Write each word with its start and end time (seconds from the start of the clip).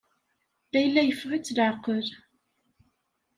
Layla 0.71 1.01
yeffeɣ-itt 1.03 1.53
leɛqel. 1.57 2.07